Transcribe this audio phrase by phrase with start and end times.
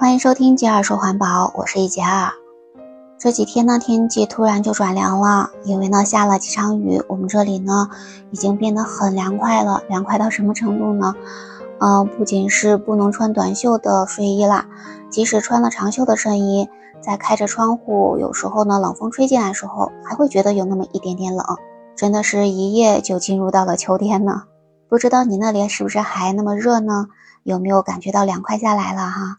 [0.00, 2.30] 欢迎收听杰尔说环保，我是一杰尔。
[3.18, 7.90] 这几天呢，天气突然就转凉了，因为呢下了几场雨，我们这里呢
[8.30, 9.82] 已经变得很凉快了。
[9.88, 11.16] 凉快到什么程度呢？
[11.80, 14.66] 呃，不仅是不能穿短袖的睡衣啦，
[15.10, 16.68] 即使穿了长袖的衬衣，
[17.00, 21.44] 在开着窗户，有时候呢冷风吹进来的时候，还会觉得有那么一点点冷。
[21.96, 24.44] 真的是一夜就进入到了秋天呢。
[24.88, 27.08] 不知道你那里是不是还那么热呢？
[27.42, 29.38] 有没有感觉到凉快下来了哈？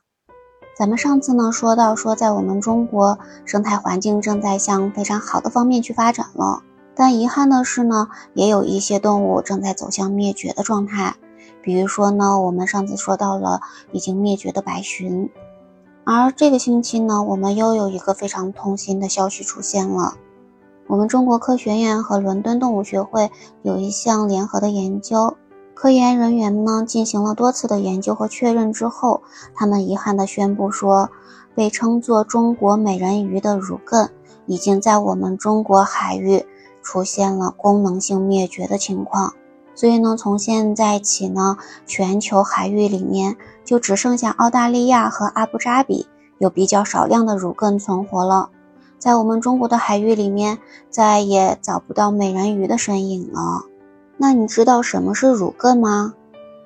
[0.79, 6.63] 咱们上次呢说到说，在我们中国生态环境正在向非常好的方面去发展了，
[6.95, 11.17] 但遗憾的是呢，也有一些动物正在走向灭绝的状态。
[11.61, 13.59] 比如说呢，我们上次说到了
[13.91, 15.29] 已经灭绝的白鲟，
[16.05, 20.13] 而这个星期呢，我们又有一个非常痛心的消息出现了。
[20.87, 23.29] 我们中国科学院和伦敦动物学会
[23.63, 25.35] 有一项联合的研究。
[25.81, 29.21] 科研人员呢进行了多次的研究和确认之后，
[29.55, 31.09] 他们遗憾地宣布说，
[31.55, 34.09] 被称作中国美人鱼的乳艮
[34.45, 36.45] 已经在我们中国海域
[36.83, 39.33] 出现了功能性灭绝的情况。
[39.73, 46.05] 所以呢，从现在起呢，全球海域里面就只剩下澳大利亚和阿布扎比
[46.39, 48.49] 有比较少量的乳艮存活了，
[48.97, 50.57] 在我们中国的海域里面
[50.89, 53.61] 再也找不到美人鱼的身影了。
[54.21, 56.13] 那你知道什么是乳鸽吗？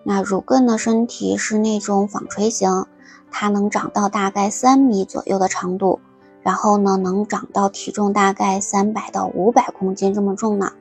[0.03, 2.87] 那乳鸽的身体是那种纺锤形，
[3.29, 5.99] 它能长到大概三米左右的长度，
[6.41, 10.71] 然后呢，能长到体重大概三百到五百公斤这么重呢。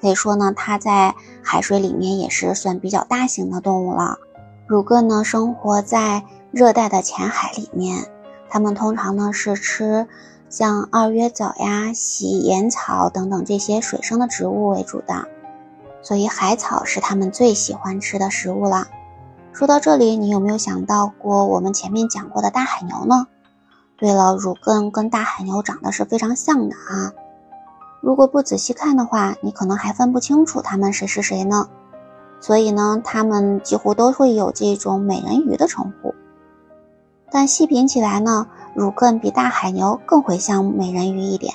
[0.00, 4.18] 可以说呢，它在海水里面也是算比较大型的动物了。
[4.68, 8.06] 乳鸽呢，生活在热带的浅海里面，
[8.48, 10.06] 它们通常呢是吃
[10.48, 15.26] 像二月藻呀、喜盐草等等这些水生的植物为主的。
[16.02, 18.88] 所以海草是它们最喜欢吃的食物了。
[19.52, 23.26] 说到这里，你有没有想到过我们前面讲过的大海牛呢？
[23.96, 27.12] 对了，乳艮跟大海牛长得是非常像的啊。
[28.00, 31.68] 如果不仔细看的话，你可能还分不清楚它们谁是谁呢。
[32.40, 36.14] 所以呢，它们几乎都会有这种美人鱼的称呼。
[37.30, 41.54] 但细品起来呢，乳艮比大海牛更会像美人鱼一点。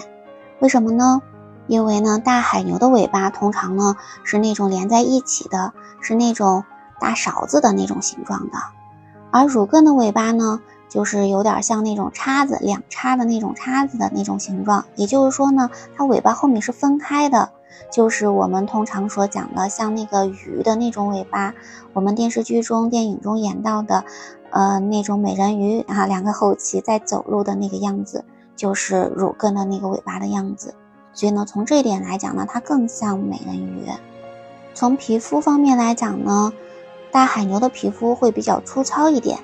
[0.59, 1.21] 为什么呢？
[1.67, 6.63] 因为呢，大海牛的尾巴通常呢是那种连在一起的，是那种
[6.99, 8.57] 大勺子的那种形状的，
[9.31, 14.85] 而乳艮的尾巴呢，就是有点像那种叉子，两叉的那种叉子的那种形状。
[14.95, 17.49] 也就是说呢，它尾巴后面是分开的，
[17.91, 21.53] 就是我们通常所讲的像那个鱼的那种尾巴。
[21.93, 24.05] 我们电视剧中、电影中演到的，
[24.51, 28.23] 呃，那种美人鱼啊，两个后鳍在走路的那个样子，
[28.55, 30.73] 就是乳艮的那个尾巴的样子。
[31.17, 33.87] 所以呢，从这一点来讲呢，它更像美人鱼。
[34.75, 36.53] 从皮肤方面来讲呢，
[37.11, 39.39] 大海牛的皮肤会比较粗糙一点，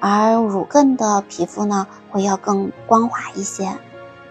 [0.00, 3.72] 而乳艮的皮肤呢会要更光滑一些，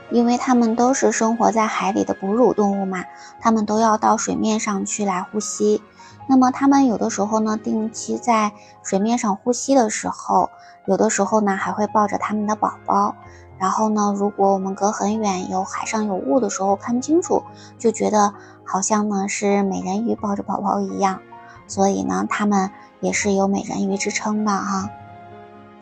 [0.09, 3.05] 因为它们都是生活在海里的哺乳动物嘛，
[3.39, 5.81] 它们都要到水面上去来呼吸。
[6.27, 8.51] 那么它们有的时候呢，定期在
[8.83, 10.49] 水面上呼吸的时候，
[10.87, 13.15] 有的时候呢还会抱着它们的宝宝。
[13.61, 17.43] 然后呢，如果我们隔很远，有海上有雾的时候看不清楚，
[17.77, 18.33] 就觉得
[18.65, 21.19] 好像呢是美人鱼抱着宝宝一样，
[21.67, 24.89] 所以呢，它们也是有美人鱼之称的哈。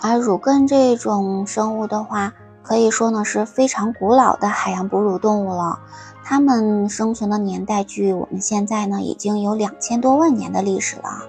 [0.02, 5.80] 而乳根这种生物的话，可以说呢是非常古老的海洋哺乳动物了，
[6.22, 11.24] 它们生存的年代距我们现在呢已经有两千多万年的历史了，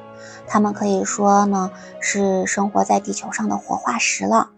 [0.49, 4.49] 它们可以说呢是生活在地球上的活化石了。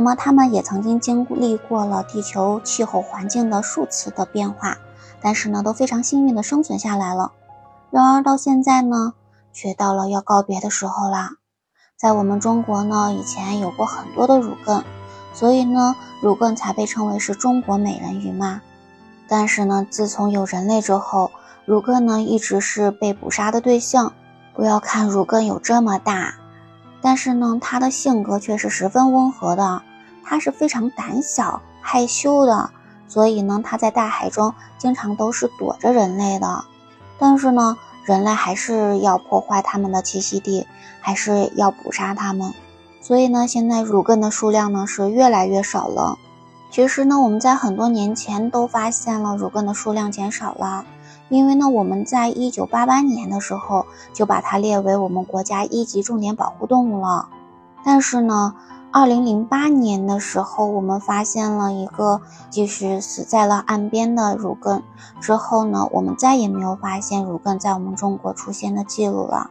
[0.00, 4.78] 那么，它们也曾经经历过了地球气候环境的数次的变化，
[5.20, 7.32] 但是呢，都非常幸运的生存下来了。
[7.90, 9.12] 然而到现在呢，
[9.52, 11.32] 却到了要告别的时候啦。
[11.98, 14.82] 在我们中国呢，以前有过很多的乳鸽，
[15.34, 18.62] 所以呢，乳鸽才被称为是中国美人鱼嘛。
[19.28, 21.30] 但是呢，自从有人类之后，
[21.66, 24.14] 乳鸽呢一直是被捕杀的对象。
[24.54, 26.36] 不要看乳鸽有这么大。
[27.02, 29.82] 但是呢，它的性格却是十分温和的，
[30.30, 32.70] 它是非常胆小害羞的，
[33.08, 36.64] 所以呢，它在大海中经常都是躲着人类的。
[37.18, 40.68] 但是呢，人类还是要破坏它们的栖息地，
[41.00, 42.54] 还是要捕杀它们，
[43.00, 46.16] 所以呢，现在乳艮的数量呢是越来越少了。
[46.70, 50.84] 其实呢，我们在很多年前都发现了乳艮的数量减少了。
[51.28, 57.28] 因为呢，我们在一九八八年的时候就把它列为我们国家一级重点保护动物了。
[57.84, 58.54] 但是呢，
[58.92, 62.20] 二零零八年的时候，我们发现了一个
[62.50, 64.82] 就是死在了岸边的乳艮。
[65.20, 69.48] 之后呢，我们再也没有发现乳艮在我们中国出现的记录了。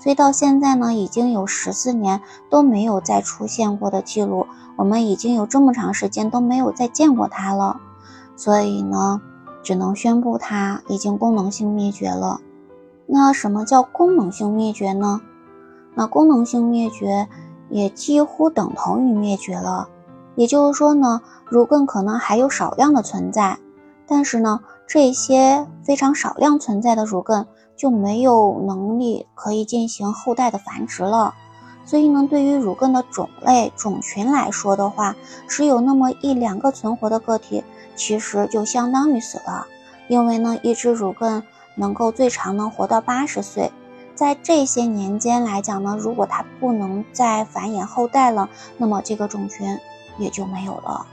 [0.00, 2.20] 所以到现在呢，已经有十四年
[2.50, 4.46] 都没有再出现过的记录。
[4.74, 7.76] 我们已经有这么长时间都没有再见过它了，
[8.34, 9.20] 所以呢，
[9.62, 12.40] 只能宣布它已经功能性灭绝了。
[13.06, 15.20] 那什么叫功能性灭绝呢？
[15.94, 17.28] 那功能性灭绝
[17.70, 19.88] 也几乎等同于灭绝了。
[20.34, 23.58] 也就是说呢，乳根可能还有少量的存在，
[24.06, 27.46] 但是呢，这些非常少量存在的乳根
[27.76, 31.34] 就没有能力可以进行后代的繁殖了。
[31.84, 35.16] 所以呢，对于乳根的种类种群来说的话，
[35.48, 37.64] 只有那么一两个存活的个体，
[37.96, 39.66] 其实就相当于死了。
[40.06, 41.42] 因为呢，一只乳根
[41.74, 43.72] 能够最长能活到八十岁，
[44.20, 49.78] 在这些年间来讲呢，如果它不能再繁衍后代了，那么这个种群
[50.18, 51.06] 也就没有了。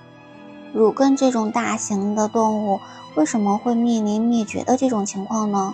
[0.73, 2.81] 乳根这种大型的动物
[3.15, 5.73] 为什么会面临灭绝的这种情况呢？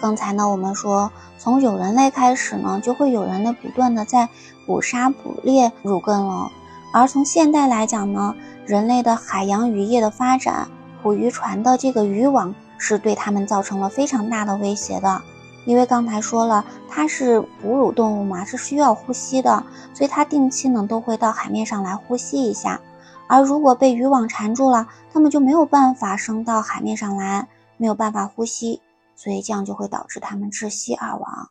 [0.00, 4.28] 刚才呢，我们说从有人类开始呢，就会有人类不断的在
[4.64, 6.48] 捕杀捕猎乳根了。
[6.92, 10.68] 而从现代来讲呢，人类的海洋渔业的发展，
[11.02, 15.20] 捕鱼船的这个渔网是对它们造成了非常大的威胁的。
[15.68, 19.62] 因为刚才说了，它是哺乳动物嘛，是需要呼吸的，
[19.92, 22.80] 所以它定期呢都会到海面上来呼吸一下。
[23.26, 28.80] 而如果被渔网缠住了，它们就没有办法升到海面上来，没有办法呼吸。
[29.14, 31.50] 所以这样就会导致它们窒息而亡。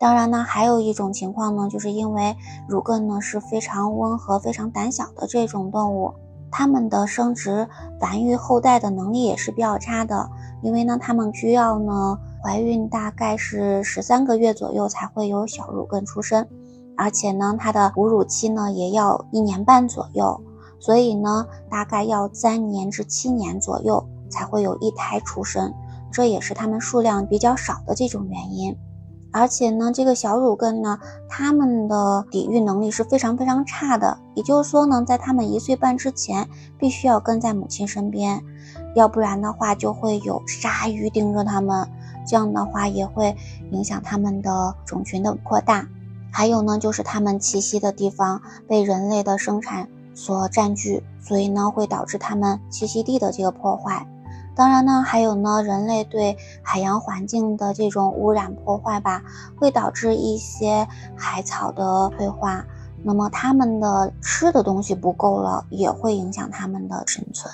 [0.00, 2.34] 当然呢，还有一种情况呢，就是因为
[2.68, 6.12] 乳根呢是非常温和、非常胆小的这种动物，
[6.50, 7.68] 它们的生殖
[8.00, 10.28] 繁育后代的能力也是比较差的。
[10.60, 16.46] 因为呢，它们需要呢怀孕大概是十三个月左右才会有小乳根出生，
[16.94, 20.38] 而且呢，它的哺乳期呢也要一年半左右，
[20.78, 25.72] 所以呢，大概要三年至七年左右才会有一胎出生。
[26.12, 28.76] 这也是它们数量比较少的这种原因，
[29.32, 30.98] 而且呢，这个小乳根呢，
[31.30, 34.18] 它们的抵御能力是非常非常差的。
[34.34, 36.46] 也就是说呢，在它们一岁半之前，
[36.78, 38.40] 必须要跟在母亲身边，
[38.94, 41.88] 要不然的话就会有鲨鱼盯着它们，
[42.26, 43.36] 这样的话也会
[43.70, 45.86] 影响它们的种群的扩大。
[46.32, 54.06] 还有呢，就是它们栖息的地方被人类的生产所占据，所以呢，会导致它们栖息地的这个破坏。
[54.56, 59.22] 当然呢，还有呢，人类对海洋环境的这种污染破坏吧，
[59.56, 60.86] 会导致一些
[61.16, 62.64] 海草的退化。
[63.02, 67.52] 那么它们的吃的东西不够了，也会影响它们的生存。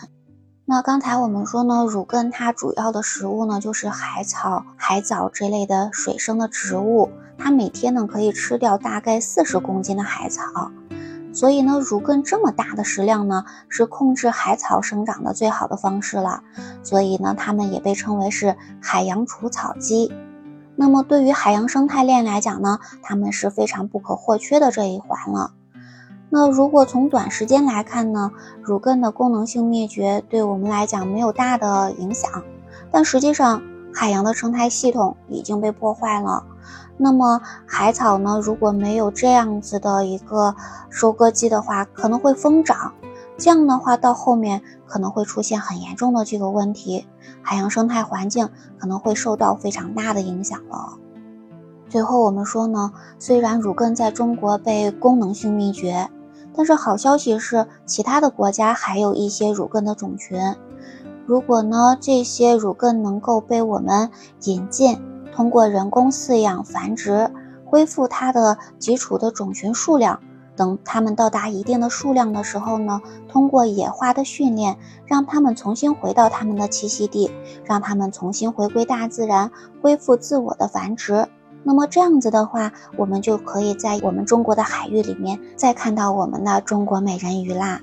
[0.71, 10.71] 那刚才我们说呢，乳根它主要的食物呢就是海草、海藻这类的水生的植物，它每天呢可以吃掉大概四十公斤的海草。
[11.33, 16.45] 所以呢，乳根这么大的食量呢，是控制海草生长的最好的方式了。
[16.85, 20.13] 所以呢，它们也被称为是海洋除草机。
[20.77, 25.51] 那么对于海洋生态链来讲呢，它们是非常不可或缺的这一环了。
[26.33, 28.31] 那如果从短时间来看呢，
[28.63, 32.31] 乳根的功能性灭绝对我们来讲没有大的影响，
[32.91, 33.61] 但实际上
[33.93, 36.45] 海洋的生态系统已经被破坏了。
[36.97, 38.39] 那么海草呢？
[38.41, 40.55] 如果没有这样子的一个
[40.89, 42.93] 收割机的话，可能会疯长。
[43.37, 47.07] 这样的话，到后面可能会出现很严重的这个问题，
[47.43, 48.49] 海洋生态环境
[48.79, 50.93] 可能会受到非常大的影响了。
[51.89, 56.07] 最后我们说呢，虽然乳根在中国被功能性灭绝，
[56.55, 60.39] 但是好消息是，其他的国家还有一些乳根的种群。
[61.27, 64.11] 如果呢，这些乳根能够被我们
[64.45, 65.01] 引进。
[65.33, 67.31] 通过人工饲养繁殖，
[67.65, 70.21] 恢复它的基础的种群数量，
[70.57, 74.77] 等它们到达一定的数量的时候呢，通过野化的训练，
[75.07, 77.31] 让它们重新回到它们的栖息地，
[77.65, 81.27] 让它们重新回归大自然，恢复自我的繁殖。
[81.63, 87.81] 那么这样子的话，我们就可以在我们中国的海域里面再看到我们的中国美人鱼啦。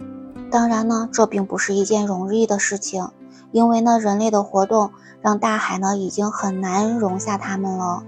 [0.50, 3.08] 当然呢，这并不是一件容易的事情。
[3.52, 4.92] 因为呢，人类的活动
[5.22, 8.04] 让大海呢已经很难容下它们了。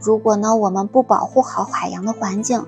[0.00, 2.64] 如果呢，我们不保护好海洋的环境，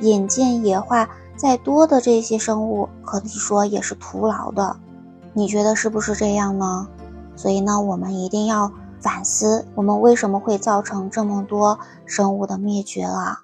[0.00, 4.76] 引进野化再多的这些生物，可以说也是徒劳的。
[5.32, 6.86] 你觉得是不是这样呢？
[7.36, 8.70] 所以呢，我们一定要
[9.02, 13.40] 反思，我们为什么会造成这么多生物的灭绝了？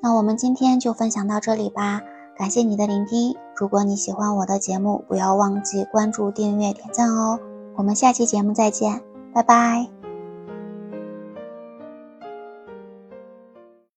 [0.00, 2.00] 那我们今天就分享到这里吧。
[2.38, 3.36] 感谢你的聆听。
[3.54, 7.38] 如果你喜欢我的节目，不要忘记关注、订阅、点赞哦。
[7.76, 9.02] 我们下期节目再见，
[9.34, 9.95] 拜拜。